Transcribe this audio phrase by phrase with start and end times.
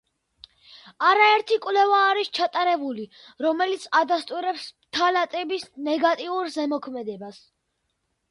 [1.07, 3.03] არაერთი კვლევა არის ჩატარებული,
[3.47, 7.39] რომელიც ადასტურებს ფტალატების ნეგატიურ ზემოქმედებას